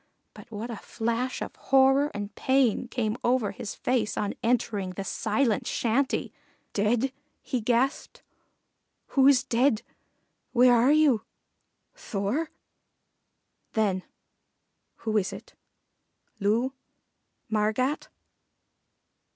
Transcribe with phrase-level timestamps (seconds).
[0.33, 5.03] But what a flash of horror and pain came over his face on entering the
[5.03, 6.33] silent shanty!
[6.73, 7.11] "Dead?"
[7.43, 8.23] he gasped.
[9.09, 9.83] "Who's dead
[10.53, 11.23] where are you?
[11.93, 12.49] Thor?"
[13.73, 14.01] Then,
[15.05, 15.53] "Who is it?
[16.39, 16.73] Loo?
[17.47, 18.07] Margat?"